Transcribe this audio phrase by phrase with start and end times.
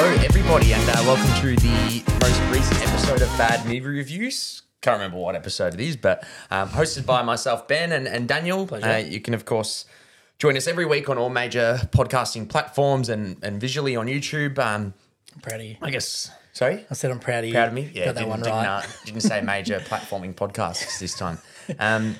[0.00, 4.62] Hello, everybody, and uh, welcome to the most recent episode of Bad Movie Reviews.
[4.80, 6.22] Can't remember what episode it is, but
[6.52, 8.72] um, hosted by myself, Ben, and, and Daniel.
[8.72, 9.86] Uh, you can, of course,
[10.38, 14.60] join us every week on all major podcasting platforms and, and visually on YouTube.
[14.60, 14.94] Um,
[15.34, 15.76] I'm proud of you.
[15.82, 16.86] I guess, sorry?
[16.88, 17.54] I said I'm proud of you.
[17.54, 17.90] Proud of me?
[17.92, 18.84] Yeah, Got that didn't, one didn't, right.
[18.84, 21.38] uh, didn't say major platforming podcasts this time.
[21.80, 22.14] Um,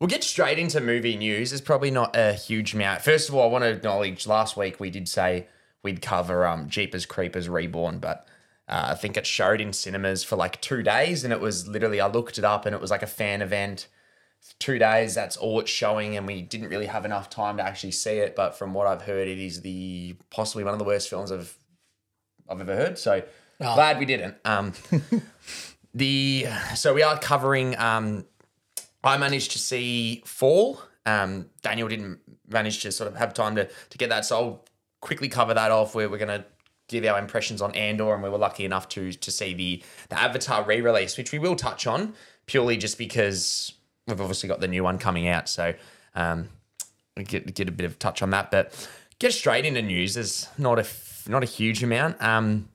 [0.00, 1.50] we'll get straight into movie news.
[1.50, 3.02] There's probably not a huge amount.
[3.02, 5.46] First of all, I want to acknowledge last week we did say
[5.82, 8.26] we'd cover um, Jeepers Creepers Reborn, but
[8.68, 12.00] uh, I think it showed in cinemas for like two days, and it was literally
[12.00, 13.88] I looked it up, and it was like a fan event.
[14.58, 17.92] Two days, that's all it's showing, and we didn't really have enough time to actually
[17.92, 18.34] see it.
[18.34, 21.56] But from what I've heard, it is the possibly one of the worst films I've
[22.48, 22.98] I've ever heard.
[22.98, 23.22] So
[23.60, 23.74] Oh.
[23.76, 24.34] glad we didn't.
[24.44, 24.72] Um,
[25.94, 27.78] the so we are covering.
[27.78, 28.24] Um,
[29.04, 30.80] I managed to see Fall.
[31.06, 34.64] Um, Daniel didn't manage to sort of have time to to get that, so I'll
[35.02, 35.94] quickly cover that off.
[35.94, 36.46] Where we're gonna
[36.88, 40.18] give our impressions on Andor, and we were lucky enough to to see the the
[40.18, 42.14] Avatar re-release, which we will touch on
[42.46, 43.74] purely just because
[44.06, 45.48] we've obviously got the new one coming out.
[45.48, 45.74] So
[46.14, 46.48] um,
[47.16, 50.14] we get get a bit of touch on that, but get straight into news.
[50.14, 50.86] There's not a
[51.28, 52.22] not a huge amount.
[52.22, 52.68] Um,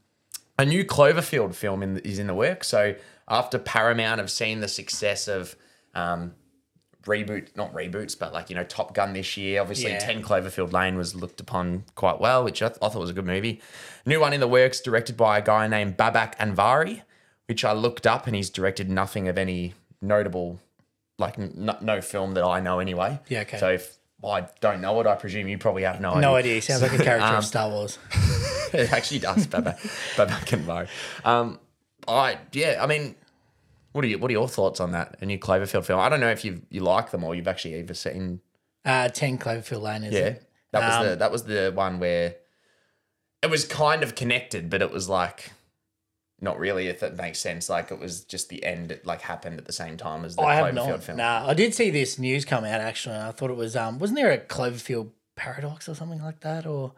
[0.59, 2.63] a new Cloverfield film in, is in the work.
[2.63, 2.95] So
[3.27, 5.55] after Paramount have seen the success of
[5.93, 6.33] um,
[7.07, 9.59] reboot, not reboots, but like you know Top Gun this year.
[9.61, 9.99] Obviously, Yeah.
[9.99, 13.13] Ten Cloverfield Lane was looked upon quite well, which I, th- I thought was a
[13.13, 13.61] good movie.
[14.05, 17.01] New one in the works, directed by a guy named Babak Anvari,
[17.47, 20.59] which I looked up, and he's directed nothing of any notable,
[21.17, 23.19] like n- no, no film that I know anyway.
[23.29, 23.57] Yeah, okay.
[23.57, 26.21] So if I don't know it, I presume you probably have no, idea.
[26.21, 26.61] No idea.
[26.61, 27.97] Sounds like a character Um, of Star Wars.
[28.73, 29.77] it actually does, Babak,
[30.15, 30.87] Babak Anvari.
[31.25, 31.59] Um,
[32.07, 33.15] I yeah, I mean,
[33.97, 34.17] what are you?
[34.19, 35.17] What are your thoughts on that?
[35.21, 35.99] A new Cloverfield film?
[35.99, 38.39] I don't know if you you like them or you've actually ever seen.
[38.85, 40.49] Uh, 10 Cloverfield Lane, is Yeah, it?
[40.71, 42.35] that was Um, the that was the one where
[43.41, 45.51] it was kind of connected, but it was like
[46.39, 46.87] not really.
[46.87, 48.91] If that makes sense, like it was just the end.
[48.91, 51.03] It like happened at the same time as the I have Cloverfield not.
[51.03, 51.17] film.
[51.17, 53.15] Nah, I did see this news come out actually.
[53.15, 56.65] and I thought it was, um, wasn't there a Cloverfield paradox or something like that?
[56.67, 56.93] Or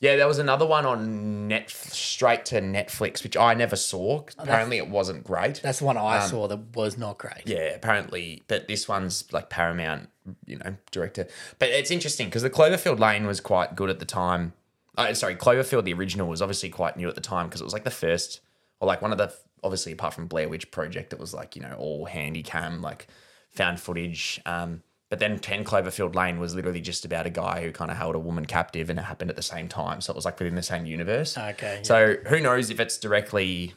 [0.00, 4.20] Yeah, there was another one on net straight to Netflix, which I never saw.
[4.22, 5.60] 'cause Apparently, it wasn't great.
[5.62, 7.42] that's the one I Um, saw that was not great.
[7.44, 10.08] Yeah, apparently, but this one's like Paramount,
[10.46, 11.28] you know, director.
[11.58, 14.54] But it's interesting because the Cloverfield Lane was quite good at the time.
[14.96, 17.72] Oh, sorry, Cloverfield, the original, was obviously quite new at the time because it was
[17.74, 18.40] like the first,
[18.80, 19.32] or like one of the,
[19.62, 23.06] obviously apart from Blair Witch Project, it was like, you know, all handy cam, like
[23.50, 24.40] found footage.
[24.46, 27.96] Um, but then 10 Cloverfield Lane was literally just about a guy who kind of
[27.98, 30.00] held a woman captive and it happened at the same time.
[30.00, 31.36] So it was like within the same universe.
[31.36, 31.76] Okay.
[31.78, 31.82] yeah.
[31.82, 33.74] So who knows if it's directly,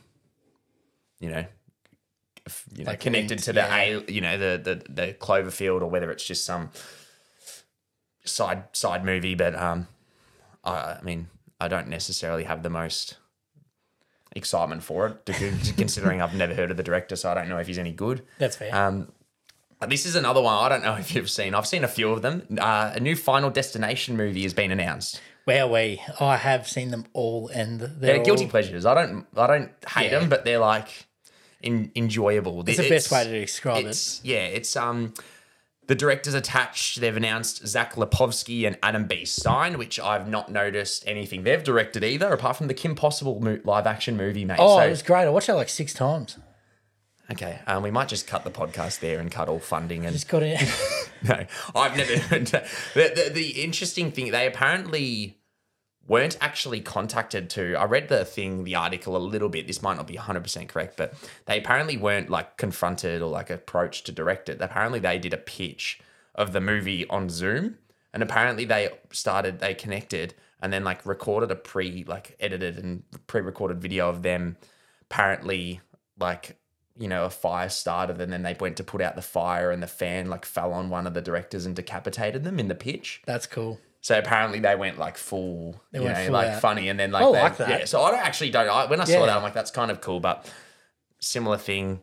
[1.19, 1.45] you know,
[2.75, 3.75] you know Like connected linked, to the yeah.
[4.07, 6.69] A, you know, the the the Cloverfield, or whether it's just some
[8.25, 9.33] side side movie.
[9.35, 9.87] But um,
[10.63, 11.29] I, I mean,
[11.59, 13.17] I don't necessarily have the most
[14.35, 17.57] excitement for it, to- considering I've never heard of the director, so I don't know
[17.57, 18.23] if he's any good.
[18.39, 18.75] that's fair.
[18.75, 19.11] Um,
[19.85, 21.53] this is another one I don't know if you've seen.
[21.55, 22.43] I've seen a few of them.
[22.59, 25.21] Uh, a new Final Destination movie has been announced.
[25.45, 26.01] Where we?
[26.19, 28.85] I have seen them all, and they're, They're guilty all- pleasures.
[28.85, 30.19] I don't I don't hate Yeah.
[30.19, 30.87] them, but they're like
[31.61, 32.63] in, enjoyable.
[32.67, 34.19] It's the best way to describe it.
[34.23, 35.13] Yeah, it's um
[35.87, 37.01] the directors attached.
[37.01, 39.25] They've announced Zach Lipovsky and Adam B.
[39.25, 43.59] Stein, which I've not noticed anything they've directed either, apart from the Kim Possible mo-
[43.65, 44.59] live action movie, mate.
[44.61, 45.25] Oh, so, it was great.
[45.25, 46.37] I watched that like six times.
[47.31, 50.27] Okay, um, we might just cut the podcast there and cut all funding and Just
[50.27, 50.57] got in.
[51.23, 51.45] no,
[51.75, 52.67] I've never heard that.
[52.93, 55.37] The, the, the interesting thing, they apparently
[56.05, 57.75] weren't actually contacted to.
[57.75, 59.67] I read the thing, the article a little bit.
[59.67, 61.13] This might not be 100% correct, but
[61.45, 64.61] they apparently weren't like confronted or like approached to direct it.
[64.61, 66.01] Apparently, they did a pitch
[66.35, 67.77] of the movie on Zoom.
[68.13, 73.03] And apparently, they started, they connected and then like recorded a pre, like edited and
[73.27, 74.57] pre recorded video of them
[75.09, 75.79] apparently
[76.17, 76.57] like
[76.97, 79.81] you know, a fire started and then they went to put out the fire and
[79.81, 83.21] the fan like fell on one of the directors and decapitated them in the pitch.
[83.25, 83.79] That's cool.
[84.01, 86.61] So apparently they went like full, you went know, full like out.
[86.61, 87.69] funny and then like, oh, I they- like that.
[87.69, 87.85] yeah.
[87.85, 88.69] So I don't actually don't.
[88.69, 89.25] I, when I saw Yeah.
[89.27, 90.19] that, I'm like, that's kind of cool.
[90.19, 90.45] But
[91.19, 92.01] similar thing,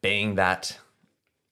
[0.00, 0.78] being that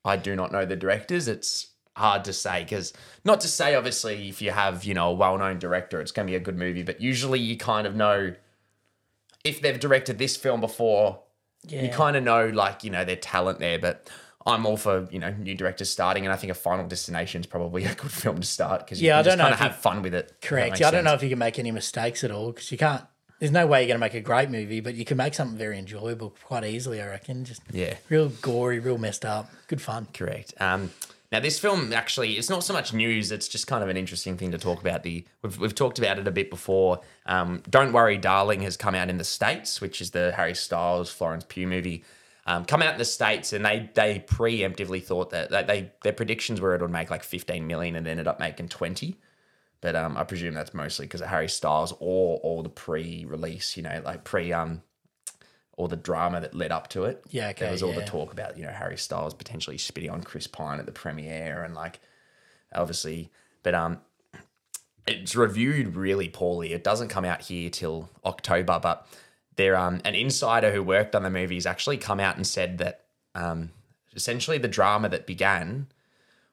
[0.05, 2.93] I do not know the directors, it's hard to say because
[3.25, 6.31] not to say obviously if you have you know a well-known director, it's going to
[6.31, 6.83] be a good movie.
[6.83, 8.35] But usually you kind of know
[9.45, 11.21] if they've directed this film before
[11.67, 11.83] Yeah.
[11.83, 14.09] you kind of know like you know their talent there but
[14.47, 17.47] i'm all for you know new directors starting and i think a final destination is
[17.47, 19.77] probably a good film to start because you Yeah, I don't know kind of have
[19.77, 20.81] fun with it Correct.
[20.81, 23.05] Yeah, I don't know if you can make any mistakes at all because you can't.
[23.39, 25.57] There's no way you're going to make a great movie, but you can make something
[25.57, 27.01] very enjoyable quite easily.
[27.01, 27.45] I reckon.
[27.45, 30.09] Just yeah real gory, real messed up, good fun.
[30.15, 30.91] correct um
[31.33, 34.37] Now, this film actually, it's not so much news, it's just kind of an interesting
[34.37, 35.05] thing to talk about.
[35.05, 37.01] The We've, we've talked about it a bit before.
[37.27, 41.11] Um, Don't Worry, Darling has come out in the States, which is the Harry Styles,
[41.11, 42.05] Florence Pugh movie.
[42.47, 46.13] Um, come out in the States and they they preemptively thought that, that they their
[46.13, 49.17] predictions were it would make like 15 million and ended up making 20.
[49.81, 53.83] But um, I presume that's mostly because of Harry Styles or all the pre-release, you
[53.83, 54.83] know, like pre um,
[55.81, 57.25] all the drama that led up to it.
[57.31, 60.23] Yeah, okay, There was all the talk about you know Harry Styles potentially spitting on
[60.23, 62.01] Chris Pine at the premiere and like
[62.75, 63.31] obviously,
[63.63, 63.99] but um,
[65.07, 66.75] it's reviewed really poorly.
[66.75, 69.07] It doesn't come out here till October, but
[69.57, 72.77] there um an insider who worked on the movie has actually come out and said
[72.79, 73.05] that
[73.35, 73.71] um
[74.15, 75.87] essentially the drama that began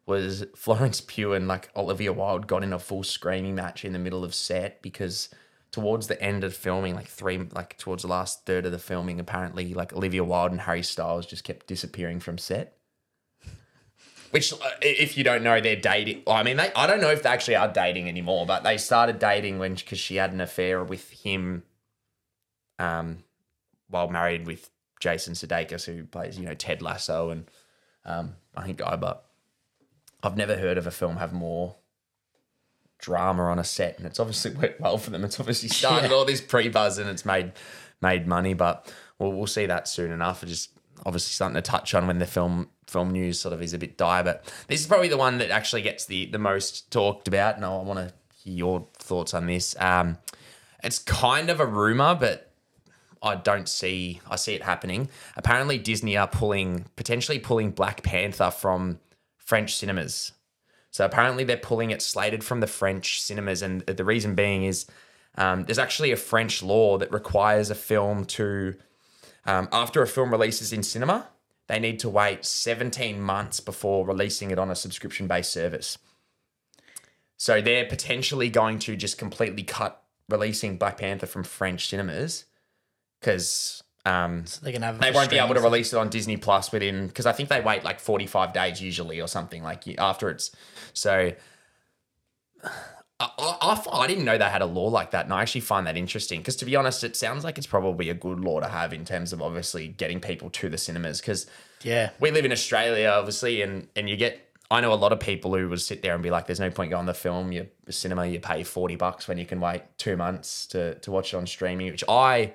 [0.05, 3.99] was Florence Pugh and like Olivia Wilde got in a full screaming match in the
[3.99, 5.29] middle of set because
[5.77, 9.19] towards the end of filming, like three, like towards the last third of the filming,
[9.19, 12.79] apparently like Olivia Wilde and Harry Styles just kept disappearing from set.
[14.31, 16.23] Which, uh, if you don't know, they're dating.
[16.25, 19.19] I mean, they, I don't know if they actually are dating anymore, but they started
[19.19, 21.61] dating when because she had an affair with him,
[22.79, 23.19] um,
[23.87, 27.51] while married with Jason Sudeikis, who plays you know Ted Lasso and
[28.03, 29.25] um, I think Guy, but
[30.23, 31.75] I've never heard of a film have more
[32.99, 35.23] drama on a set, and it's obviously worked well for them.
[35.23, 36.15] It's obviously started Yeah.
[36.17, 37.53] all this pre buzz and it's made
[38.01, 40.43] made money, but we'll we'll see that soon enough.
[40.43, 40.69] It's just
[41.05, 43.97] obviously something to touch on when the film film news sort of is a bit
[43.97, 44.23] dire.
[44.23, 47.65] But this is probably the one that actually gets the the most talked about, and
[47.65, 48.13] I want to
[48.43, 49.75] hear your thoughts on this.
[49.79, 50.17] Um,
[50.83, 52.51] it's kind of a rumor, but
[53.21, 55.09] I don't see I see it happening.
[55.35, 58.99] Apparently, Disney are pulling potentially pulling Black Panther from
[59.37, 60.31] French cinemas.
[60.97, 64.87] So apparently, they're pulling it slated from the French cinemas, and the reason being is
[65.35, 68.73] um, there's actually a French law that requires a film to
[69.45, 71.27] um, after a film releases in cinema,
[71.67, 75.99] they need to wait 17 months before releasing it on a subscription based service.
[77.37, 82.45] So they're potentially going to just completely cut releasing Black Panther from French cinemas
[83.19, 84.99] because um, So they can have.
[84.99, 87.61] they won't be able to release it on Disney Plus within because I think they
[87.61, 90.51] wait like 45 days usually or something like after it's
[90.93, 91.33] so.
[93.19, 95.87] I, I, I didn't know they had a law like that, and I actually find
[95.87, 98.67] that interesting because, to be honest, it sounds like it's probably a good law to
[98.67, 101.47] have in terms of obviously getting people to the cinemas because
[101.81, 102.11] Yeah.
[102.19, 104.43] we live in Australia, obviously, and and you get.
[104.69, 106.69] I know a lot of people who would sit there and be like, "There's no
[106.69, 107.51] point going to the film.
[107.53, 111.33] You cinema, you pay forty bucks when you can wait two months to to watch
[111.33, 112.53] it on streaming." Which I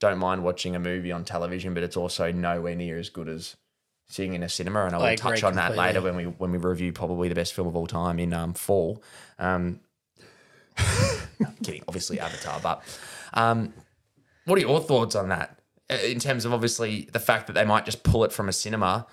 [0.00, 3.56] don't mind watching a movie on television, but it's also nowhere near as good as
[4.08, 4.84] seeing in a cinema.
[4.86, 7.34] And I will I touch on that later when we when we review probably the
[7.34, 9.02] best film of all time in um fall.
[9.38, 9.80] Um,
[10.78, 12.82] no, I'm kidding, obviously Avatar, but
[13.34, 13.72] um,
[14.44, 15.58] what are your thoughts on that
[15.90, 18.52] Uh, in terms of obviously the fact that they might just pull it from a
[18.52, 19.06] cinema?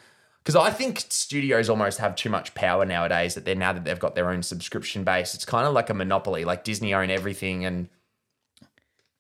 [0.44, 4.00] Because I think studios almost have too much power nowadays that they're now that they've
[4.00, 5.36] got their own subscription base.
[5.36, 7.90] It's kind of like a monopoly, like Disney own everything, and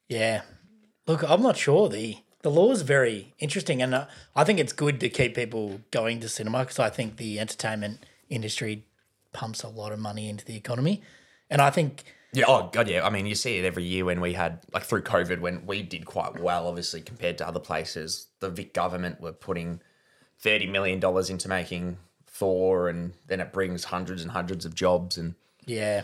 [0.09, 0.41] Yeah.
[1.11, 1.89] Look, I'm not sure.
[1.89, 5.81] The the law is very interesting, and uh, I think it's good to keep people
[5.91, 8.85] going to cinema because I think the entertainment industry
[9.33, 11.01] pumps a lot of money into the economy,
[11.49, 13.05] and I think yeah, oh god, yeah.
[13.05, 15.81] I mean, you see it every year when we had like through COVID when we
[15.81, 18.27] did quite well, obviously compared to other places.
[18.39, 19.81] The Vic government were putting
[20.39, 25.17] thirty million dollars into making Thor, and then it brings hundreds and hundreds of jobs
[25.17, 25.35] and.
[25.65, 26.03] yeah,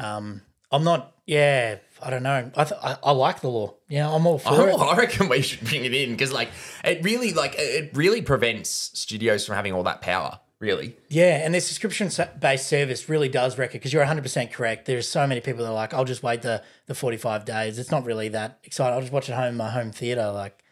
[0.00, 1.14] um, I'm not.
[1.30, 2.50] Yeah, I don't know.
[2.56, 3.74] I, th- I I like the law.
[3.88, 4.74] Yeah, I'm all for it.
[4.80, 6.48] I reckon we should bring it in because, like,
[6.82, 10.40] it really, like, it really prevents studios from having all that power.
[10.58, 14.84] Really, Yeah, and the subscription based service really does wreck it because you're 100% correct.
[14.84, 17.78] There's so many people that are like, I'll just wait the, the 45 days.
[17.78, 18.92] It's not really that exciting.
[18.92, 20.30] I'll just watch it home in my home theater.
[20.32, 20.62] Like,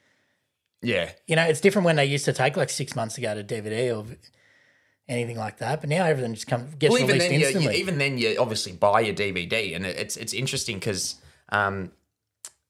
[0.83, 3.35] yeah, you know, it's different when they used to take like six months to go
[3.35, 4.05] to DVD or
[5.09, 5.81] anything like that.
[5.81, 7.75] But now everything just comes gets well, even released then, you, instantly.
[7.75, 11.17] you, even then, you obviously buy your DVD, and it's it's interesting because
[11.51, 11.93] um,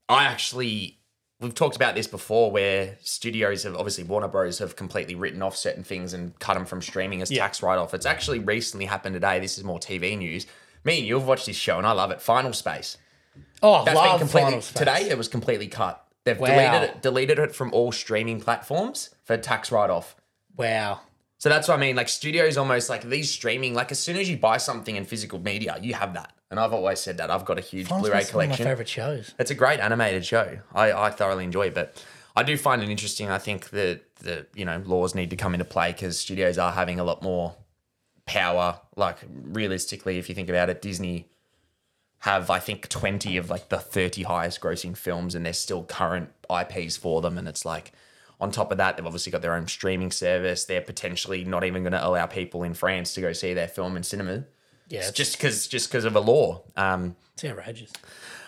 [0.09, 0.99] I actually
[1.41, 5.57] we've talked about this before, where studios have obviously Warner Bros have completely written off
[5.57, 7.95] certain things and cut them from streaming as tax write off.
[7.95, 9.39] It's actually recently happened today.
[9.39, 10.47] This is more TV news.
[10.85, 12.21] Me and you've watched this show, and I love it.
[12.23, 12.97] Final Space.
[13.63, 14.79] oh, That's love been completely Final Space.
[14.79, 15.11] today.
[15.11, 16.05] It was completely cut.
[16.25, 16.49] They've Wow.
[16.49, 20.15] deleted it, deleted it from all streaming platforms for tax write off.
[20.57, 21.01] Wow.
[21.39, 21.95] So that's what I mean.
[21.95, 25.39] Like studios almost like these streaming, like as soon as you buy something in physical
[25.39, 26.33] media, you have that.
[26.51, 27.31] And I've always said that.
[27.31, 28.65] I've got a huge is one of my collection.
[28.65, 29.35] favorite shows.
[29.39, 30.59] It's a great animated show.
[30.75, 32.03] I, I thoroughly enjoy it, but
[32.35, 33.29] I do find it interesting.
[33.31, 36.73] I think that the you know laws need to come into play because studios are
[36.73, 37.55] having a lot more
[38.27, 38.81] power.
[38.97, 41.29] Like realistically, if you think about it, Disney
[42.21, 46.31] have I think twenty of like the thirty highest grossing films, and they're still current
[46.51, 47.39] IPs for them.
[47.39, 47.93] And it's like
[48.41, 50.65] on top of that, they've obviously got their own streaming service.
[50.65, 53.97] They're potentially not even going to allow people in France to go see their film
[53.97, 54.45] in cinema.
[54.89, 56.63] Yeah, It's just because just because of a law.
[56.77, 57.93] Um, it's outrageous.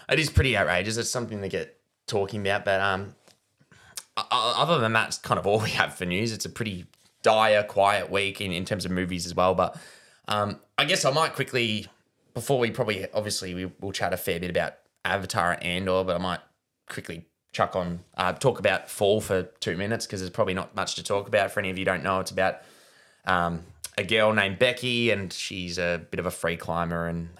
[0.08, 0.96] it is pretty outrageous.
[0.96, 3.14] It's something to get talking about, but um,
[4.30, 6.32] other than that, it's kind of all we have for news.
[6.32, 6.86] It's a pretty
[7.22, 9.54] dire, quiet week in, in terms of movies as well.
[9.54, 9.76] But
[10.28, 11.86] um, I guess I might quickly,
[12.34, 16.16] before we probably, obviously, we will chat a fair bit about Avatar and Andor, but
[16.16, 16.40] I might
[16.88, 20.94] quickly chuck on, uh, talk about Fall for two minutes because there's probably not much
[20.96, 21.50] to talk about.
[21.50, 22.58] For any of you who don't know, it's about
[23.24, 23.64] um,
[23.98, 27.30] a girl named Becky, and she's a bit of a free climber, and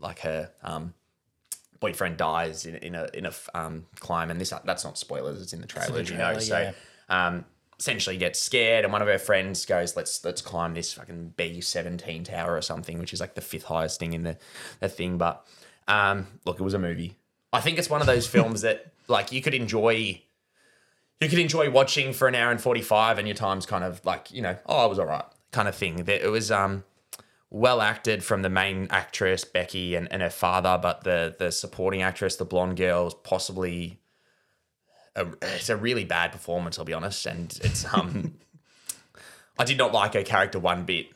[0.00, 0.94] like her um,
[1.78, 5.52] boyfriend dies in, in a in a um, climb, and this that's not spoilers; it's
[5.52, 6.34] in the trailer, you know.
[6.34, 6.72] trailer, So,
[7.08, 7.44] um,
[7.78, 11.60] essentially, gets scared, and one of her friends goes, "Let's let's climb this fucking B
[11.60, 14.36] seventeen tower or something, which is like the fifth highest thing in the
[14.80, 15.46] the thing." But
[15.88, 17.16] um, look, it was a movie.
[17.52, 20.22] I think it's one of those films that like you could enjoy.
[21.20, 24.02] You could enjoy watching for an hour and forty five, and your time's kind of
[24.06, 26.02] like you know, oh, it was all right, kind of thing.
[26.06, 26.84] It was um
[27.50, 32.00] well acted from the main actress Becky and, and her father, but the the supporting
[32.00, 33.98] actress, the blonde girl, is possibly
[35.16, 36.78] a, it's a really bad performance.
[36.78, 38.34] I'll be honest, and it's um
[39.58, 41.08] I did not like her character one bit.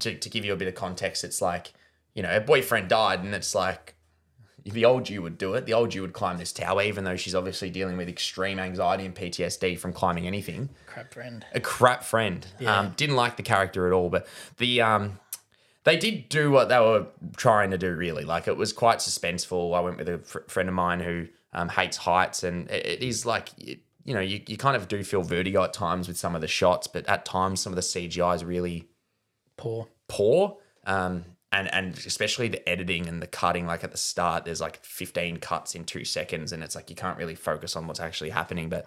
[0.00, 1.72] To to give you a bit of context, it's like
[2.14, 3.94] you know her boyfriend died, and it's like
[4.72, 5.66] the old you would do it.
[5.66, 9.04] The old you would climb this tower, even though she's obviously dealing with extreme anxiety
[9.04, 11.44] and PTSD from climbing anything Crap friend.
[11.52, 12.46] a crap friend.
[12.66, 14.26] Um, didn't like the character at all, but
[14.58, 15.18] the um,
[15.84, 17.06] they did do what they were
[17.36, 17.94] trying to do.
[17.94, 19.76] Really, like it was quite suspenseful.
[19.76, 23.02] I went with a fr- friend of mine who um, hates heights, and it, it
[23.02, 26.16] is like you, you know you, you kind of do feel vertigo at times with
[26.18, 28.88] some of the shots, but at times some of the CGI is really
[29.56, 29.88] Poor.
[30.08, 30.58] poor.
[30.86, 34.84] Um, and and especially the editing and the cutting, like at the start, there's like
[34.84, 38.30] 15 cuts in two seconds, and it's like you can't really focus on what's actually
[38.30, 38.68] happening.
[38.68, 38.86] But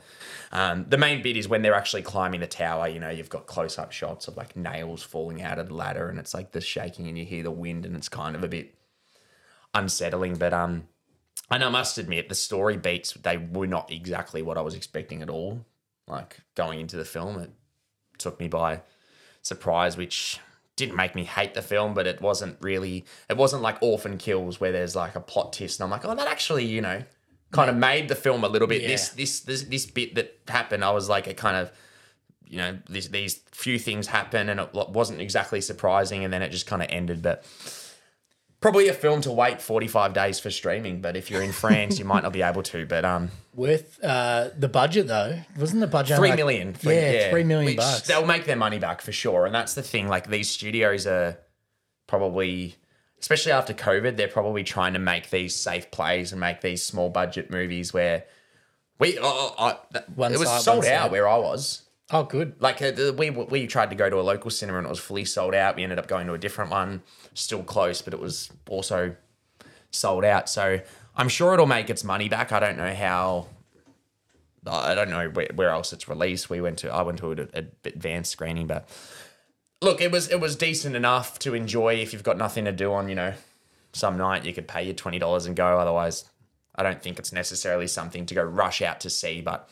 [0.52, 2.88] um, the main bit is when they're actually climbing the tower.
[2.88, 6.08] You know, you've got close up shots of like nails falling out of the ladder,
[6.08, 8.48] and it's like the shaking, and you hear the wind, and it's kind of a
[8.48, 8.76] bit
[9.74, 10.36] unsettling.
[10.36, 10.88] But um,
[11.50, 15.24] and I must admit, the story beats they were not exactly what I was expecting
[15.24, 15.66] at all.
[16.08, 17.50] Like going into the film, it
[18.20, 18.82] took me by
[19.42, 20.40] surprise, which
[20.76, 23.06] didn't make me hate the film, but it wasn't really.
[23.30, 26.16] It wasn't like Orphan Kills where there's like a plot twist, and I'm like, oh,
[26.16, 27.04] that actually, you know,
[27.52, 28.82] kind of made the film a little bit.
[28.88, 29.18] This Yeah.
[29.18, 31.72] this this this bit that happened, I was like, it kind of.
[32.46, 36.50] You know, these these few things happen, and it wasn't exactly surprising, and then it
[36.50, 37.22] just kind of ended.
[37.22, 37.46] But
[38.62, 42.06] probably a film to wait 45 days for streaming but if you're in france you
[42.06, 45.38] might not be able to but um Worth uh, the budget though.
[45.58, 48.08] Wasn't the budget three like- million for- yeah, three million Which bucks.
[48.08, 51.38] they'll make their money back for sure and that's the thing like these studios are
[52.08, 52.76] probably
[53.20, 57.10] especially after covid they're probably trying to make these safe plays and make these small
[57.10, 58.24] budget movies where
[59.00, 61.82] we oh, oh, I- One it was sold out where i was
[62.14, 62.56] Oh, good.
[62.60, 65.26] like uh, we we tried to go to a local cinema and it was fully
[65.26, 65.76] sold out.
[65.78, 67.04] We ended up going to a different one,
[67.34, 69.16] still close, but it was also
[69.92, 70.50] sold out.
[70.50, 70.82] So
[71.16, 72.52] I'm sure it'll make its money back.
[72.52, 73.48] I don't know how.
[74.68, 76.50] I don't know where, where else it's released.
[76.50, 78.88] We went to I went to an advanced screening, but
[79.82, 82.92] look, it was it was decent enough to enjoy if you've got nothing to do
[82.92, 83.34] on you know
[83.94, 84.46] some night.
[84.46, 85.80] You could pay your twenty dollars and go.
[85.80, 86.26] Otherwise,
[86.76, 89.70] I don't think it's necessarily something to go rush out to see, but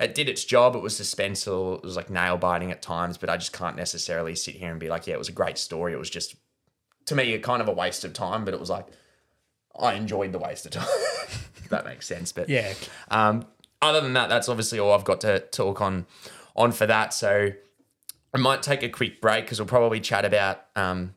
[0.00, 0.74] it did its job.
[0.74, 1.76] It was suspenseful.
[1.78, 4.80] It was like nail biting at times, but I just can't necessarily sit here and
[4.80, 5.92] be like, yeah, it was a great story.
[5.92, 6.34] It was just,
[7.06, 8.86] to me, a kind of a waste of time, but it was like,
[9.78, 10.86] I enjoyed the waste of time.
[11.56, 12.32] if that makes sense.
[12.32, 12.74] But Yeah.
[13.10, 13.46] um,
[13.80, 16.06] other than that, that's obviously all I've got to talk on
[16.56, 17.14] on for that.
[17.14, 17.50] So
[18.34, 21.14] I might take a quick break because we'll probably chat about um,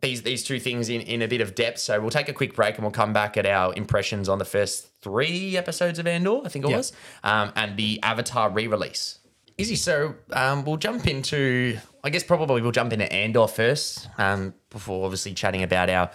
[0.00, 1.78] these these two things in, in a bit of depth.
[1.78, 4.44] So we'll take a quick break and we'll come back at our impressions on the
[4.44, 6.92] first three episodes of Andor, I think it was,
[7.24, 9.18] um, and the Avatar re-release.
[9.58, 9.76] Easy.
[9.76, 15.04] So um, we'll jump into, I guess probably we'll jump into Andor first, um, before
[15.04, 16.10] obviously chatting about our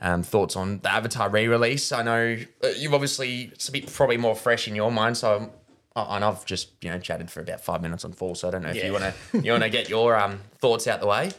[0.00, 1.90] um, thoughts on the Avatar re-release.
[1.92, 5.36] I know uh, you've obviously it's a bit probably more fresh in your mind, so.
[5.36, 5.50] I'm,
[5.96, 8.62] and I've just you know chatted for about five minutes on Fall, so I don't
[8.62, 8.86] know if Yeah.
[8.86, 11.30] you want to you want to get your um, thoughts out the way.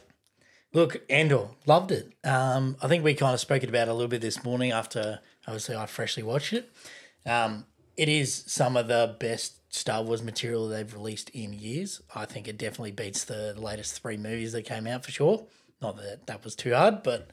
[0.75, 2.11] Look, Andor, loved it.
[2.25, 5.21] Um, I think we kind of spoke about it a little bit this morning after
[5.47, 6.69] obviously I freshly watched it.
[7.25, 7.65] Um,
[7.95, 12.01] it is some of the best Star Wars material they've released in years.
[12.13, 15.47] I think it definitely beats the latest three movies that came out for sure.
[15.81, 17.29] Not that that was too hard, but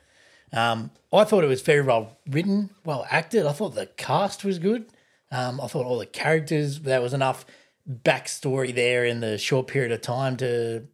[0.52, 3.44] um, I thought it was very well written, well acted.
[3.44, 4.86] I thought the cast was good.
[5.32, 7.44] Um, I thought all the characters, there was enough
[7.90, 10.86] backstory there in the short period of time to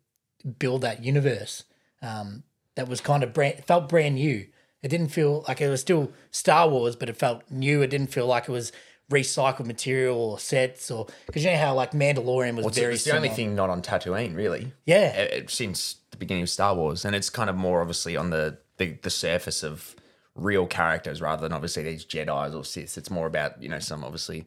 [0.58, 1.64] build that universe
[2.02, 2.42] um,
[2.74, 4.46] that was kind of brand felt brand new.
[4.82, 7.82] It didn't feel like it was still Star Wars, but it felt new.
[7.82, 8.70] It didn't feel like it was
[9.10, 13.04] recycled material or sets or because you know how like Mandalorian was It's, very it's
[13.04, 14.72] the only thing not on Tatooine, really.
[14.84, 15.28] Yeah.
[15.32, 18.30] Uh, uh, since the beginning of Star Wars, and it's kind of more obviously on
[18.30, 19.96] the the, the surface of
[20.34, 22.96] real characters rather than obviously these Jedi's or Siths.
[22.96, 24.46] It's more about you know some obviously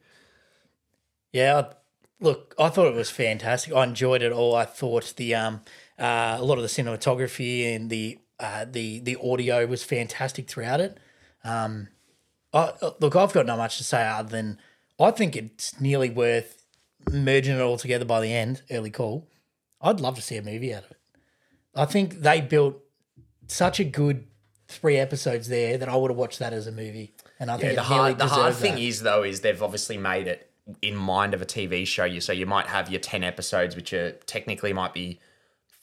[1.34, 1.74] Yeah,
[2.20, 3.74] look, I thought it was fantastic.
[3.74, 4.55] I enjoyed it all.
[4.55, 5.62] I thought the um
[6.01, 10.81] uh, a lot of the cinematography and the uh, the the audio was fantastic throughout
[10.81, 10.98] it.
[11.43, 11.89] Um,
[12.53, 14.58] I, look, I've got not much to say other than
[15.00, 16.65] I think it's nearly worth
[17.12, 18.63] merging it all together by the end.
[18.72, 19.27] Early call.
[19.79, 20.98] I'd love to see a movie out of it.
[21.75, 22.81] I think they built
[23.48, 24.27] such a good
[24.67, 27.13] three episodes there that I would have watched that as a movie.
[27.39, 28.81] And I think the hard the hard thing that.
[28.81, 32.05] is though is they've obviously made it in mind of a TV show.
[32.05, 35.20] You so you might have your ten episodes, which are technically might be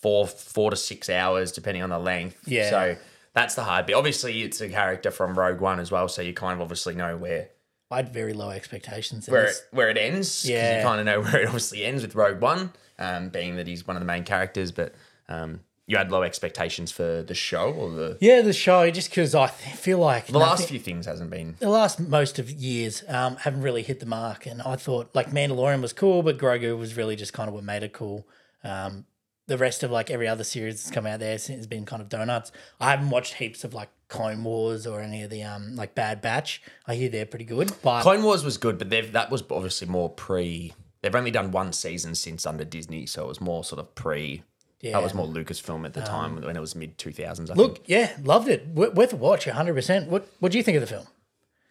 [0.00, 2.40] four four to six hours depending on the length.
[2.46, 2.70] Yeah.
[2.70, 2.96] So
[3.34, 3.94] that's the hard bit.
[3.96, 7.16] Obviously, it's a character from Rogue One as well, so you kind of obviously know
[7.16, 7.48] where
[7.90, 9.28] I had very low expectations.
[9.28, 10.48] where it, where it ends.
[10.48, 10.78] Yeah.
[10.78, 13.86] you kind of know where it obviously ends with Rogue One, um, being that he's
[13.86, 14.72] one of the main characters.
[14.72, 14.94] But
[15.28, 19.34] um, you had low expectations for the show or the Yeah, the show, just because
[19.34, 21.56] I feel like the last few things hasn't been.
[21.60, 24.44] the last most of years um, haven't really hit the mark.
[24.46, 27.64] And I thought like Mandalorian was cool, but Grogu was really just kind of what
[27.64, 28.26] made it cool.
[28.64, 29.06] Um,
[29.48, 32.08] the rest of like every other series that's come out there has been kind of
[32.08, 32.52] donuts.
[32.80, 36.22] I haven't watched heaps of like Clone Wars or any of the um like Bad
[36.22, 36.62] Batch.
[36.86, 39.88] I hear they're pretty good, but Clone Wars was good, but they've that was obviously
[39.88, 40.72] more pre.
[41.02, 44.42] They've only done one season since under Disney, so it was more sort of pre.
[44.80, 44.92] yeah.
[44.92, 47.50] That was more Lucasfilm at the time when it was mid two thousands.
[47.50, 47.88] Look, think.
[47.88, 48.74] yeah, loved it.
[48.74, 50.08] W- worth a watch, hundred percent.
[50.10, 51.06] What What do you think of the film?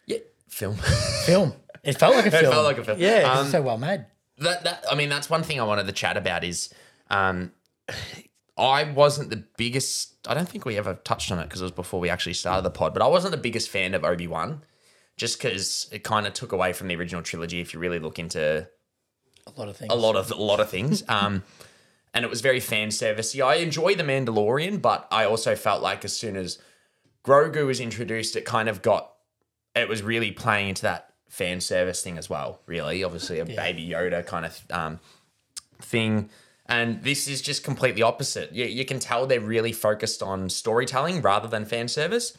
[0.06, 0.18] Yeah,
[0.48, 0.76] film.
[1.26, 1.52] Film.
[1.84, 2.44] It felt like a film.
[2.46, 2.98] It felt like a film.
[3.00, 4.04] Yeah, Um, it's so well made.
[4.38, 6.72] that that I mean that's one thing I wanted to chat about is
[7.10, 7.52] um
[8.56, 11.72] I wasn't the biggest I don't think we ever touched on it because it was
[11.72, 14.62] before we actually started the pod, but I wasn't the biggest fan of Obi-Wan
[15.16, 18.18] just cuz it kind of took away from the original trilogy if you really look
[18.18, 18.68] into
[19.46, 19.92] A lot of things.
[19.92, 21.02] a lot of a lot of things.
[21.08, 21.44] Um
[22.14, 23.44] and it was very fan servicey.
[23.44, 26.58] I enjoy the Mandalorian, but I also felt like as soon as
[27.24, 29.12] Grogu was introduced, it kind of got
[29.74, 32.60] it was really playing into that fan service thing as well.
[32.66, 35.00] Really, obviously a baby Yoda kind of um,
[35.80, 36.30] thing,
[36.68, 38.52] and this is just completely opposite.
[38.52, 42.36] You, you can tell they're really focused on storytelling rather than fan service.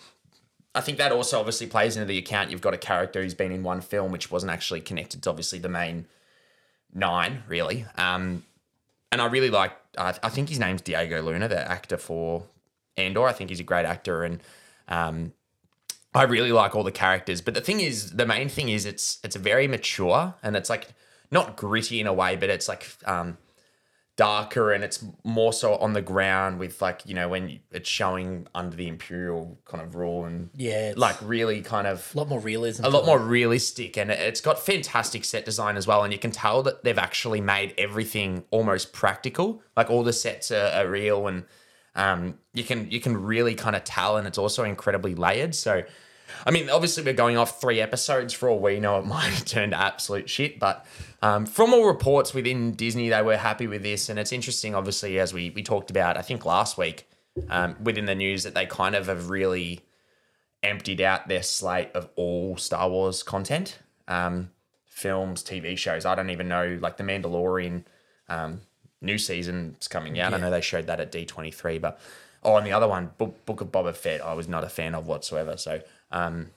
[0.76, 2.52] I think that also obviously plays into the account.
[2.52, 5.58] You've got a character who's been in one film, which wasn't actually connected to obviously
[5.58, 6.06] the main
[6.94, 7.86] nine, really.
[7.96, 8.44] Um,
[9.12, 9.72] and I really like.
[9.98, 12.44] I, think his name's Diego Luna, the actor for
[12.96, 13.26] Andor.
[13.26, 14.40] I think he's a great actor, and
[14.88, 15.34] um,
[16.14, 17.42] I really like all the characters.
[17.42, 20.90] But the thing is, the main thing is, it's it's very mature, and it's like
[21.32, 23.40] not gritty in a way, but it's like um,
[24.20, 28.46] darker, and it's more so on the ground with like you know when it's showing
[28.54, 32.40] under the imperial kind of rule and Yeah, like really kind of a lot more
[32.42, 32.84] realism.
[32.84, 36.32] a lot more realistic and it's got fantastic set design as well and you can
[36.32, 41.26] tell that they've actually made everything almost practical like all the sets are, are real
[41.28, 41.46] and
[41.96, 45.84] um, you can you can really kind of tell and it's also incredibly layered so
[46.46, 48.34] I mean, obviously, we're going off three episodes.
[48.34, 50.60] For all we know, it might have turned to absolute shit.
[50.60, 50.86] But
[51.22, 54.10] um, from all reports within Disney, they were happy with this.
[54.10, 57.08] And it's interesting, obviously, as we, we talked about, I think last week
[57.50, 59.82] um, within the news, that they kind of have really
[60.62, 64.50] emptied out their slate of all Star Wars content, um,
[64.86, 66.06] films, TV shows.
[66.06, 67.84] I don't even know, like The Mandalorian
[68.28, 68.62] um,
[69.02, 70.34] new season's coming out.
[70.34, 72.00] I know they showed that at D23, but
[72.44, 74.96] oh, and the other one, Book, Book of Boba Fett, I was not a fan
[74.96, 75.58] of whatsoever.
[75.58, 76.48] So um,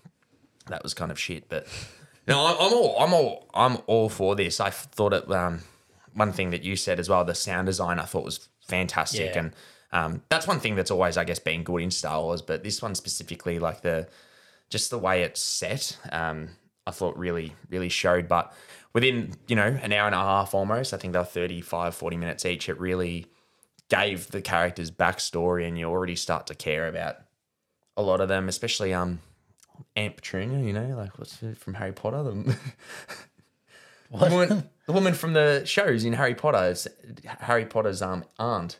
[0.67, 1.49] that was kind of shit.
[1.49, 1.67] But
[2.27, 4.61] no, I'm, I'm all, I'm all, I'm all for this.
[4.61, 5.31] I thought it.
[5.31, 5.61] Um,
[6.15, 9.41] one thing that you said as well, the sound design, I thought was fantastic, Yeah.
[9.41, 9.53] and
[9.93, 12.43] um, that's one thing that's always, I guess, been good in Star Wars.
[12.43, 14.09] But this one specifically, like the
[14.71, 16.49] just the way it's set, um,
[16.87, 18.29] I thought really, really showed.
[18.29, 18.53] But
[18.95, 22.45] within, you know, an hour and a half almost, I think they're 35, 40 minutes
[22.47, 23.27] each, it really
[23.91, 27.17] gave the characters backstory and you already start to care about
[27.97, 29.21] a lot of them, especially um
[29.97, 32.23] Aunt Petunia, you know, like what's it from Harry Potter?
[32.23, 32.33] The,
[34.11, 36.87] the, woman, the woman from the shows in Harry Potter, it's
[37.41, 38.79] Harry Potter's um aunt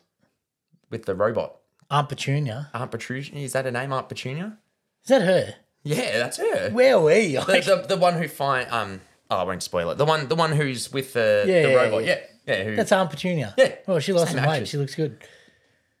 [0.89, 1.57] with the robot.
[1.91, 2.69] Aunt Petunia.
[2.73, 4.57] Aunt Petunia, is that her name, Aunt Petunia?
[5.03, 5.55] Is that her?
[5.83, 6.69] Yeah, that's her.
[6.71, 7.39] Where were you?
[7.41, 9.97] the, the, the one who find um oh I won't spoil it.
[9.97, 12.05] The one the one who's with the, Yeah, the yeah, robot.
[12.05, 12.15] yeah.
[12.47, 12.57] Yeah.
[12.57, 12.63] Yeah.
[12.65, 13.53] who, That's Aunt Petunia.
[13.57, 14.67] Yeah, Well, she lost some weight.
[14.67, 15.17] She looks good.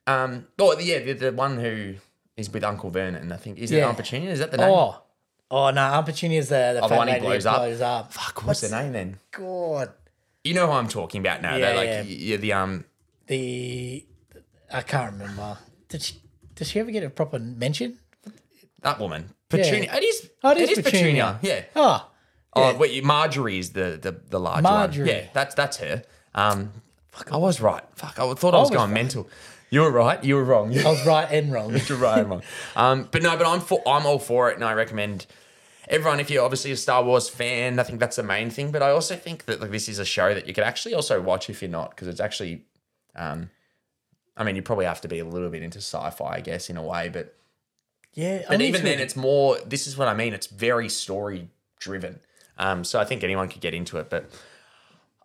[0.07, 1.95] um oh yeah, the, the one who
[2.37, 3.57] is with Uncle Vernon, I think.
[3.59, 3.87] Is it Yeah.
[3.87, 4.31] Aunt Petunia?
[4.31, 4.69] Is that the name?
[4.69, 5.01] Oh.
[5.51, 7.57] Oh no, Aunt is the the, Oh, the fat one he lady blows that up.
[7.61, 8.13] blows up.
[8.13, 9.19] Fuck, what's, the name then?
[9.31, 9.91] God.
[10.43, 11.55] You know who I'm talking about now.
[11.55, 12.01] Yeah, Yeah, like yeah.
[12.01, 12.37] yeah.
[12.37, 12.85] the um
[13.27, 14.05] The
[14.71, 15.57] I can't remember.
[15.89, 16.15] Did she
[16.55, 17.99] did she ever get a proper mention?
[18.81, 19.29] that woman.
[19.49, 19.93] Petunia.
[19.95, 21.39] It is Oh, it is Petunia.
[21.41, 21.63] Yeah.
[21.75, 22.09] Oh.
[22.55, 25.07] Oh, wait, Marjorie is the the, the large Marjorie.
[25.07, 25.15] one.
[25.15, 26.03] Yeah, that's that's her.
[26.35, 26.71] Um,
[27.11, 27.83] fuck, I was right.
[27.95, 28.93] Fuck, I thought I was, was going right.
[28.93, 29.27] mental.
[29.73, 30.23] You were right.
[30.23, 30.77] You were wrong.
[30.77, 31.75] I was right and wrong.
[31.87, 32.43] You're right, I'm wrong.
[32.75, 35.25] Um, but no, but I'm for, I'm all for it, and I recommend
[35.87, 37.79] everyone if you're obviously a Star Wars fan.
[37.79, 38.69] I think that's the main thing.
[38.69, 41.19] But I also think that like this is a show that you could actually also
[41.19, 42.65] watch if you're not, because it's actually,
[43.15, 43.49] um,
[44.37, 46.77] I mean, you probably have to be a little bit into sci-fi, I guess, in
[46.77, 47.09] a way.
[47.09, 47.35] But
[48.13, 49.57] Yeah, but even then, it's more.
[49.65, 50.35] This is what I mean.
[50.35, 52.19] It's very story driven.
[52.59, 54.11] Um, so I think anyone could get into it.
[54.11, 54.29] But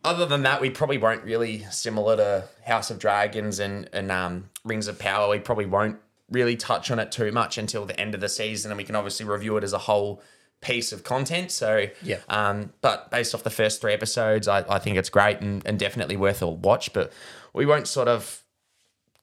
[0.04, 4.50] other than that, we probably won't really similar to House of Dragons and and um,
[4.64, 5.28] Rings of Power.
[5.28, 5.98] We probably won't
[6.30, 8.96] really touch on it too much until the end of the season, and we can
[8.96, 10.22] obviously review it as a whole
[10.60, 11.50] piece of content.
[11.50, 12.18] So Yeah.
[12.28, 15.78] Um, but based off the first three episodes, I, I think it's great and, and
[15.78, 16.92] definitely worth a watch.
[16.92, 17.12] But
[17.52, 18.42] we won't sort of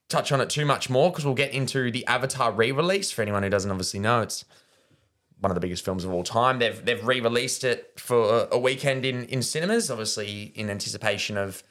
[0.07, 3.11] touch on it too much more because we'll get into the Avatar re-release.
[3.11, 4.45] For anyone who doesn't obviously know, it's
[5.39, 6.59] one of the biggest films of all time.
[6.59, 11.63] They've they've re-released it for a weekend in in cinemas, obviously in anticipation of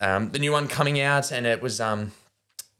[0.00, 2.12] um, the new one coming out, and it was um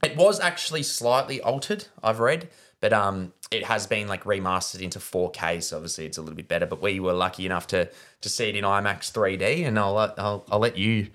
[0.02, 1.86] it was actually slightly altered.
[2.02, 2.48] I've read,
[2.80, 6.48] but um it has been like remastered into 4K, so obviously it's a little bit
[6.48, 6.66] better.
[6.66, 7.88] But we were lucky enough to
[8.22, 11.08] to see it in IMAX 3D, and I'll let- I'll, I'll let you.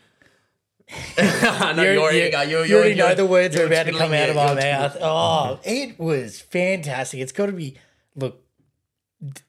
[1.18, 3.92] I know You're- you're, you, you're, you're, you already know the words are about to
[3.92, 4.98] come out of my mouth.
[5.02, 7.20] Oh, it was fantastic.
[7.20, 7.76] It's got to be,
[8.16, 8.42] look,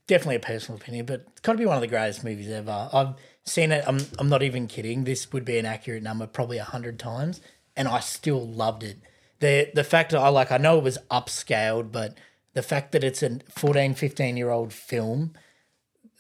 [0.07, 2.89] definitely a personal opinion, but it's got to be one of the greatest movies ever.
[2.93, 3.85] I've seen it.
[3.87, 5.05] I'm, I'm not even kidding.
[5.05, 7.41] This would be an accurate number, probably a hundred times,
[7.77, 8.99] and I still loved it.
[9.41, 12.19] The the fact that I like, I know it was upscaled, but
[12.53, 15.33] the fact that it's a 14, 15 year old film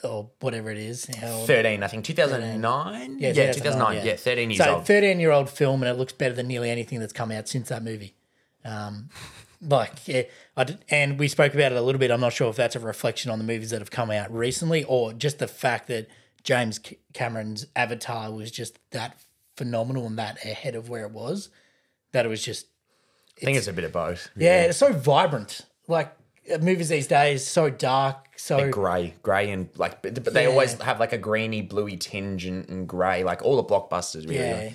[0.02, 3.18] or whatever it is, how, 13, I think 2009.
[3.18, 4.06] Yeah, yeah 2009.
[4.06, 4.86] Yeah, 13 years so old.
[4.86, 7.68] 13 year old film, and it looks better than nearly anything that's come out since
[7.68, 8.14] that movie.
[8.64, 9.10] Um,
[9.62, 10.22] like, yeah,
[10.56, 12.10] I did, and we spoke about it a little bit.
[12.10, 14.84] I'm not sure if that's a reflection on the movies that have come out recently,
[14.84, 16.08] or just the fact that
[16.44, 19.20] James C- Cameron's Avatar was just that
[19.56, 21.50] phenomenal and that ahead of where it was.
[22.12, 22.66] That it was just,
[23.40, 24.30] I think it's a bit of both.
[24.36, 25.60] yeah, it's so vibrant.
[25.86, 26.12] Like
[26.52, 30.50] uh, movies these days, so dark, so grey, grey, and like, but, but they Yeah.
[30.50, 34.36] always have like a greeny, bluey tinge and, and grey, like all the blockbusters, really.
[34.36, 34.70] Yeah.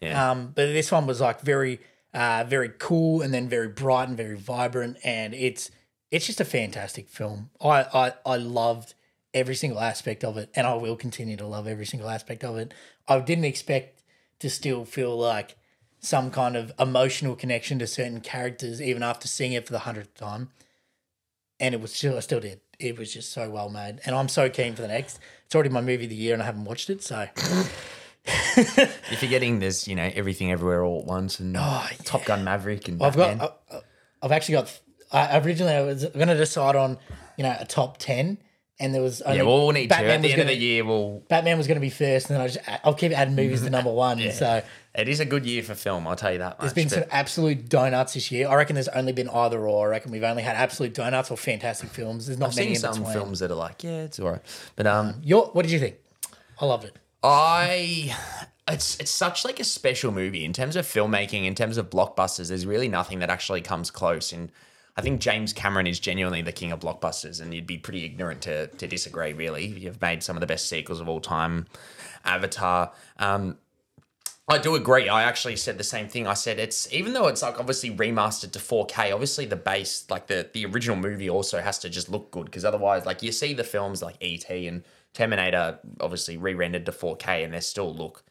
[0.00, 0.30] Yeah.
[0.30, 1.78] Um, but this one was like very,
[2.14, 5.70] uh, very cool and then very bright and very vibrant, and it's
[6.10, 7.50] it's just a fantastic film.
[7.60, 8.94] I I, I loved
[9.34, 12.56] every single aspect of it, and I will continue to love every single aspect of
[12.56, 12.74] it.
[13.08, 14.02] I didn't expect
[14.40, 15.56] to still feel like
[16.00, 20.14] some kind of emotional connection to certain characters, even after seeing it for the hundredth
[20.14, 20.50] time.
[21.60, 22.60] And it was still, I still did.
[22.80, 25.20] It was just so well made, and I'm so keen for the next.
[25.46, 27.28] It's already my movie of the year, and I haven't watched it, so
[28.56, 28.86] You're
[29.18, 33.00] forgetting there's, you know, everything everywhere all at once and oh, Top Gun Maverick and
[33.02, 33.40] Oh, I've got.
[33.40, 33.80] I- uh, uh,
[34.22, 34.80] I've actually got.
[35.12, 36.96] I originally I was going to decide on,
[37.36, 38.38] you know, a top ten,
[38.78, 39.94] and there was only yeah, we'll need to.
[39.96, 41.22] At Batman the end of gonna- the year, we'll.
[41.28, 43.70] Batman was going to be first, and then I just I'll keep adding movies to
[43.78, 44.30] number one.
[44.30, 44.62] So
[44.94, 46.60] It is a good year for film, I'll tell you that much.
[46.60, 48.48] there's been some absolute donuts this year.
[48.48, 49.88] I reckon there's only been either or.
[49.88, 52.26] I reckon we've only had absolute donuts or fantastic films.
[52.28, 53.12] There's not I've many seen in some between.
[53.12, 54.42] films that are like, yeah, it's all right.
[54.76, 55.96] But um, um Your, what did you think?
[56.60, 56.96] I loved it.
[57.22, 58.16] I
[58.68, 62.48] it's it's such like a special movie in terms of filmmaking, in terms of blockbusters.
[62.48, 64.32] There's really nothing that actually comes close.
[64.32, 64.50] And
[64.96, 68.42] I think James Cameron is genuinely the king of blockbusters, and you'd be pretty ignorant
[68.42, 69.32] to to disagree.
[69.32, 71.66] Really, you've made some of the best sequels of all time.
[72.24, 72.92] Avatar.
[73.18, 73.58] Um,
[74.48, 75.08] I do agree.
[75.08, 76.26] I actually said the same thing.
[76.26, 80.26] I said it's even though it's like obviously remastered to 4K, obviously the base, like
[80.26, 83.54] the the original movie also has to just look good because otherwise like you see
[83.54, 84.82] the films like ET and
[85.14, 88.24] Terminator obviously re-rendered to 4K and they still look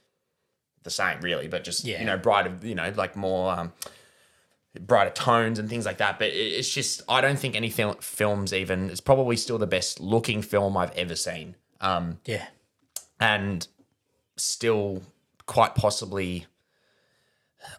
[0.84, 2.00] the same really, but just Yeah.
[2.00, 3.74] you know brighter, you know, like more um
[4.80, 6.18] brighter tones and things like that.
[6.18, 10.00] But it's just I don't think any fil- films even it's probably still the best
[10.00, 11.56] looking film I've ever seen.
[11.82, 12.46] Um Yeah.
[13.20, 13.68] and
[14.38, 15.04] still
[15.46, 16.48] quite possibly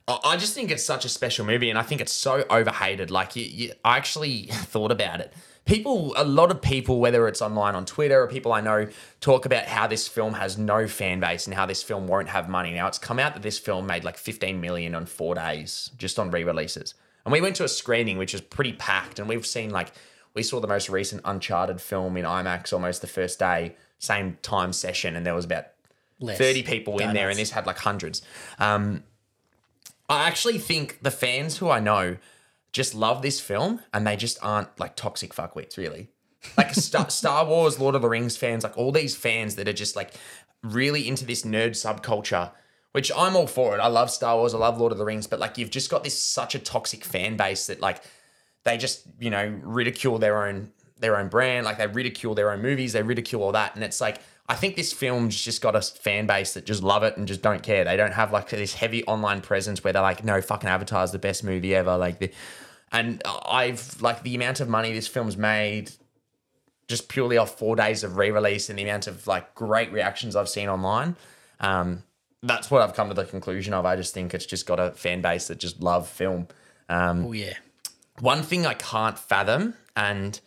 [0.07, 3.11] I I just think it's such a special movie, and I think it's so overhated.
[3.11, 5.33] Like, you, you, I actually thought about it.
[5.65, 8.89] People, a lot of people, whether it's online on Twitter or people I know,
[9.21, 12.49] talk about how this film has no fan base and how this film won't have
[12.49, 12.73] money.
[12.73, 16.19] Now, it's come out that this film made like 15 million on four days just
[16.19, 16.95] on re releases.
[17.25, 19.93] And we went to a screening, which was pretty packed, and we've seen like,
[20.35, 24.73] we saw the most recent Uncharted film in IMAX almost the first day, same time
[24.73, 25.67] session, and there was about
[26.19, 28.23] Less 30 people in there, and this had like hundreds.
[28.59, 29.05] Um,
[30.09, 32.17] I actually think the fans who I know
[32.73, 36.09] just love this film, and they just aren't like toxic fuckwits, really.
[36.57, 39.73] Like Star, Star Wars, Lord of the Rings fans, like all these fans that are
[39.73, 40.13] just like
[40.63, 42.51] really into this nerd subculture,
[42.93, 43.81] which I'm all for it.
[43.81, 46.05] I love Star Wars, I love Lord of the Rings, but like you've just got
[46.05, 48.03] this such a toxic fan base that like
[48.65, 52.63] they just you know ridicule their own their own brand like they ridicule their own
[52.63, 55.81] movies they ridicule all that and it's like I think this film's just got a
[55.81, 57.85] fan base that just love it and just don't care.
[57.85, 61.19] They don't have like this heavy online presence where they're like, no, fucking Avatar's the
[61.21, 61.97] best movie ever.
[61.97, 62.33] Like the,
[62.91, 65.93] and I've like the amount of money this film's made
[66.89, 70.49] just purely off four days of re-release and the amount of like great reactions I've
[70.49, 71.15] seen online.
[71.61, 72.03] Um,
[72.43, 73.87] that's what I've come to the conclusion of.
[73.87, 76.49] I just think it's just got a fan base that just love film.
[76.89, 77.55] Um, Oh yeah.
[78.19, 80.39] one thing I can't fathom and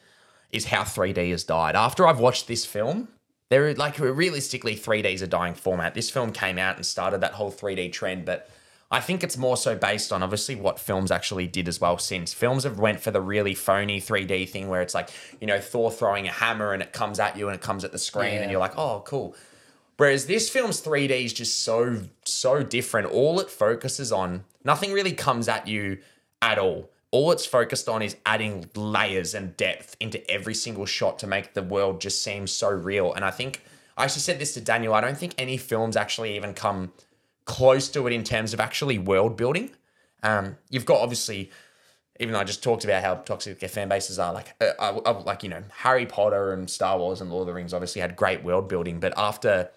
[0.56, 1.76] is how 3D has died.
[1.76, 3.10] After I've watched this film,
[3.50, 5.94] there like realistically 3D is a dying format.
[5.94, 8.50] This film came out and started that whole 3D trend, but
[8.92, 12.34] I think it's more so based on obviously what films actually did as well since.
[12.34, 15.10] Films have went for the really phony 3D thing where it's like,
[15.42, 17.92] you know, Thor throwing a hammer and it comes at you and it comes at
[17.92, 18.42] the screen Yeah.
[18.42, 19.36] and you're like, "Oh, cool."
[19.98, 23.08] Whereas this film's 3D is just so so different.
[23.08, 26.00] All it focuses on, nothing really comes at you
[26.42, 26.90] at all.
[27.16, 31.54] All it's focused on is adding layers and depth into every single shot to make
[31.54, 33.14] the world just seem so real.
[33.14, 33.62] And I think
[33.96, 34.94] I actually said this to Daniel.
[34.94, 36.92] I don't think any films actually even come
[37.46, 39.70] close to it in terms of actually world building.
[40.24, 41.52] Um, you've got obviously,
[42.20, 44.90] even though I just talked about how toxic their fan bases are, like uh, I,
[45.10, 48.02] I- like you know Harry Potter and Star Wars and Lord of the Rings obviously
[48.02, 49.70] had great world building, but after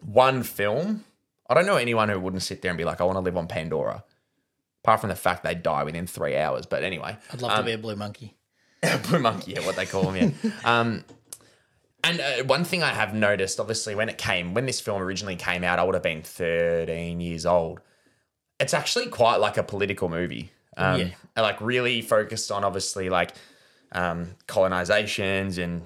[0.00, 1.04] one film,
[1.50, 3.36] I don't know anyone who wouldn't sit there and be like, I want to live
[3.36, 4.04] on Pandora.
[4.88, 7.72] Apart from the fact they die within three hours, but anyway, I'd love to be
[7.72, 8.34] a blue monkey.
[9.10, 10.50] Blue monkey, yeah, what they call them, yeah.
[10.64, 11.04] um,
[12.04, 15.36] and uh, one thing I have noticed, obviously, when it came, when this film originally
[15.36, 17.80] came out, I would have been 13 years old.
[18.58, 20.52] It's actually quite like a political movie.
[20.76, 21.08] Um, Yeah.
[21.36, 23.34] Like, really focused on, obviously, like
[23.92, 25.82] um, colonizations and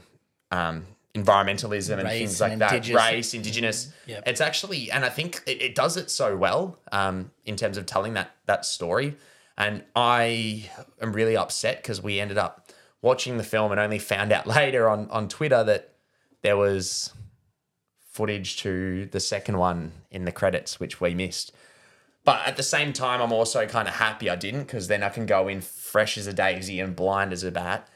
[0.52, 2.88] um, environmentalism and Race things like and that.
[2.88, 3.92] Race, indigenous.
[4.06, 4.22] Yep.
[4.26, 7.86] It's actually, and I think it, it does it so well um, in terms of
[7.86, 9.16] telling that that story.
[9.58, 10.70] And I
[11.00, 12.70] am really upset because we ended up
[13.02, 15.94] watching the film and only found out later on on Twitter that
[16.42, 17.12] there was
[18.10, 21.52] footage to the second one in the credits, which we missed.
[22.24, 25.08] But at the same time, I'm also kind of happy I didn't because then I
[25.08, 27.88] can go in fresh as a daisy and blind as a bat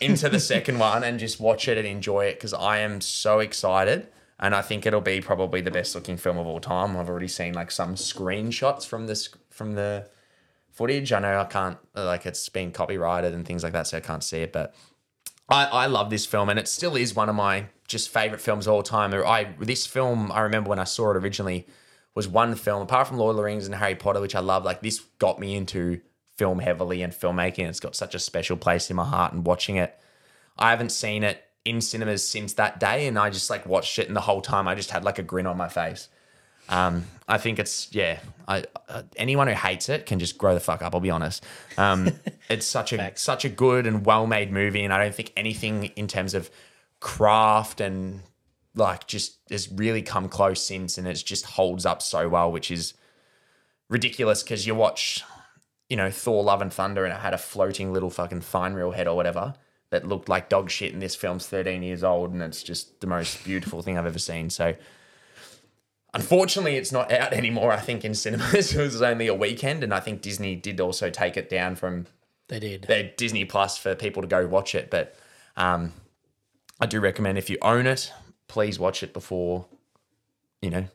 [0.00, 3.38] into the second one and just watch it and enjoy it because I am so
[3.38, 4.08] excited.
[4.38, 6.96] And I think it'll be probably the best looking film of all time.
[6.96, 10.08] I've already seen like some screenshots from this from the
[10.70, 11.12] footage.
[11.12, 14.24] I know I can't like it's been copyrighted and things like that, so I can't
[14.24, 14.52] see it.
[14.52, 14.74] But
[15.50, 18.66] I, I love this film, and it still is one of my just favorite films
[18.66, 19.12] of all time.
[19.12, 21.66] I this film I remember when I saw it originally
[22.14, 24.64] was one film apart from Lord of the Rings and Harry Potter, which I love.
[24.64, 26.00] Like this got me into
[26.40, 27.68] film heavily and filmmaking.
[27.68, 29.34] It's got such a special place in my heart.
[29.34, 29.94] And watching it,
[30.58, 34.06] I haven't seen it in cinemas since that day, and I just like watched it,
[34.06, 36.08] and the whole time I just had like a grin on my face.
[36.70, 38.20] Um, I think it's yeah.
[38.48, 40.94] I uh, anyone who hates it can just grow the fuck up.
[40.94, 41.44] I'll be honest.
[41.76, 42.10] Um,
[42.48, 45.84] it's such a such a good and well made movie, and I don't think anything
[45.94, 46.50] in terms of
[47.00, 48.22] craft and
[48.74, 52.70] like just has really come close since, and it just holds up so well, which
[52.70, 52.94] is
[53.90, 55.22] ridiculous because you watch,
[55.90, 58.92] you know, Thor: Love and Thunder, and it had a floating little fucking fine reel
[58.92, 59.54] head or whatever
[59.90, 63.06] that looked like dog shit, and this film's thirteen years old, and it's just the
[63.06, 64.48] most beautiful thing I've ever seen.
[64.48, 64.74] So.
[66.12, 67.70] Unfortunately, it's not out anymore.
[67.70, 71.08] I think in cinemas it was only a weekend, and I think Disney did also
[71.08, 72.06] take it down from
[72.48, 72.82] They did.
[72.82, 74.90] their Disney Plus for people to go watch it.
[74.90, 75.14] But
[75.56, 75.92] um,
[76.80, 78.12] I do recommend if you own it,
[78.48, 79.66] please watch it before
[80.60, 80.86] you know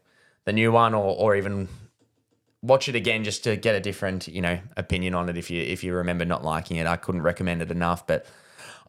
[0.43, 1.69] the new one, or or even
[2.65, 5.37] watch it again just to get a different you know opinion on it.
[5.37, 8.05] If you if you remember not liking it, I couldn't recommend it enough.
[8.05, 8.25] But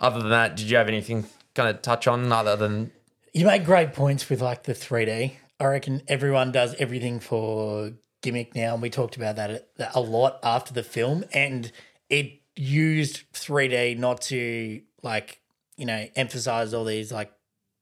[0.01, 2.93] other than that, did you have anything kind of touch on other than
[3.33, 5.33] You make great points with like the 3D.
[5.59, 10.39] I reckon everyone does everything for gimmick now, and we talked about that a lot
[10.43, 11.71] after the film, and
[12.11, 15.41] it used 3D not to like
[15.77, 17.33] you know emphasize all these like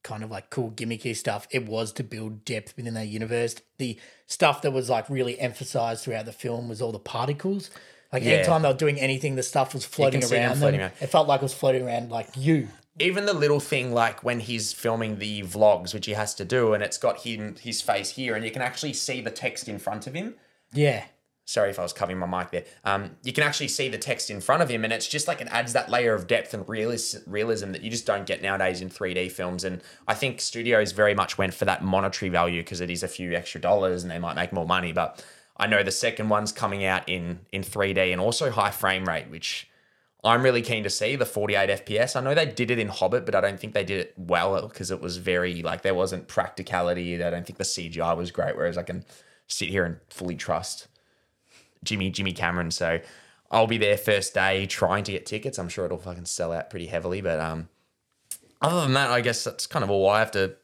[0.05, 1.47] kind of like cool gimmicky stuff.
[1.51, 3.55] It was to build depth within that universe.
[3.77, 7.69] The stuff that was like really emphasized throughout the film was all the particles.
[8.13, 8.33] Like Yeah.
[8.33, 10.91] anytime they were doing anything, the stuff was floating around floating them.
[10.91, 11.01] around.
[11.01, 12.69] It felt like it was floating around like you.
[12.99, 16.73] even the little thing like when he's filming the vlogs, which he has to do,
[16.73, 19.79] and it's got him his face here, and you can actually see the text in
[19.79, 20.35] front of him.
[20.71, 21.03] Yeah.
[21.47, 22.65] Sorry if I was covering my mic there.
[22.83, 25.41] Um, you can actually see the text in front of him, and it's just like
[25.41, 28.81] it adds that layer of depth and realis- realism that you just don't get nowadays
[28.81, 29.63] in 3D films.
[29.63, 33.07] And I think studios very much went for that monetary value because it is a
[33.07, 34.91] few extra dollars and they might make more money.
[34.91, 35.23] But
[35.55, 39.29] I know the second one's coming out in in 3D and also high frame rate,
[39.29, 39.69] which
[40.23, 42.15] I'm really keen to see the 48 FPS.
[42.15, 44.67] I know they did it in Hobbit, but I don't think they did it well
[44.67, 47.23] because it was very like there wasn't practicality.
[47.23, 48.55] I don't think the CGI was great.
[48.55, 49.05] Whereas I can
[49.45, 50.87] sit here and fully trust
[51.85, 52.71] Jimmy Jimmy Cameron.
[52.71, 52.99] So
[53.49, 55.57] I'll be there first day trying to get tickets.
[55.57, 57.21] I'm sure it'll fucking sell out pretty heavily.
[57.21, 57.69] But um,
[58.61, 60.55] other than that, I guess that's kind of all I have to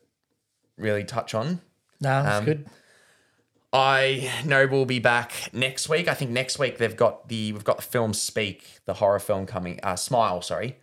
[0.77, 1.61] really touch on.
[2.01, 2.65] No, it's Um, good.
[3.73, 6.09] I know we'll be back next week.
[6.09, 9.45] I think next week they've got the we've got the film Speak, the horror film
[9.45, 9.79] coming.
[9.81, 10.75] Uh, Smile, sorry,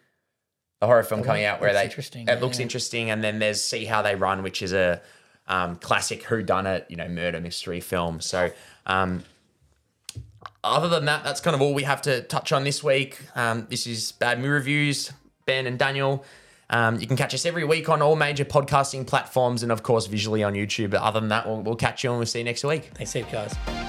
[0.81, 3.85] the horror film coming out where they interesting, It looks interesting, and then there's See
[3.85, 5.03] How They Run, which is a
[5.49, 8.21] um, classic Who Done It, you know, murder mystery film.
[8.21, 8.51] So.
[8.87, 9.25] Um,
[10.65, 13.19] other than that, that's kind of all we have to touch on this week.
[13.35, 15.13] Um, this is Bad Moo Reviews,
[15.47, 16.25] Ben and Daniel.
[16.71, 20.07] Um, you can catch us every week on all major podcasting platforms and, of course,
[20.07, 20.91] visually on YouTube.
[20.91, 22.91] But other than that, we'll, we'll catch you and we'll see you next week.
[22.95, 23.88] Thanks, guys.